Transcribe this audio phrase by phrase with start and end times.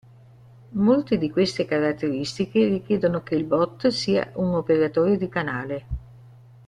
[0.79, 5.85] Molte di queste caratteristiche richiedono che il bot sia un operatore di canale.